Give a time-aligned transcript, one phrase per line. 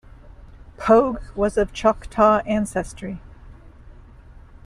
[0.77, 3.21] Pogue was of Choctaw ancestry.